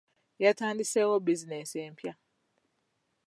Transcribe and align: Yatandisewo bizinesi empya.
Yatandisewo 0.43 1.15
bizinesi 1.25 1.77
empya. 1.87 2.13